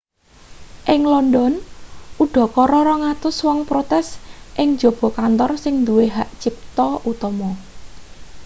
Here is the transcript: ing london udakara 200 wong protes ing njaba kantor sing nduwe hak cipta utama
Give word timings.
ing 0.93 1.01
london 1.13 1.53
udakara 2.23 2.79
200 2.83 3.45
wong 3.45 3.59
protes 3.69 4.07
ing 4.61 4.67
njaba 4.75 5.07
kantor 5.19 5.51
sing 5.63 5.73
nduwe 5.81 6.05
hak 6.15 6.29
cipta 6.41 6.87
utama 7.11 7.51